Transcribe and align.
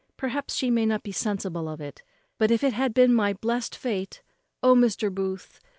Perhaps 0.17 0.55
she 0.55 0.71
may 0.71 0.83
not 0.87 1.03
be 1.03 1.11
sensible 1.11 1.69
of 1.69 1.79
it; 1.79 2.01
but 2.39 2.49
if 2.49 2.63
it 2.63 2.73
had 2.73 2.91
been 2.91 3.13
my 3.13 3.33
blest 3.33 3.75
fate 3.75 4.23
O 4.63 4.73
Mr. 4.73 5.13
Booth! 5.13 5.59